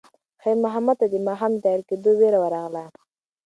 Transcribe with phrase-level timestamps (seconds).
[0.41, 2.83] خیر محمد ته د ماښام د تیاره کېدو وېره ورغله.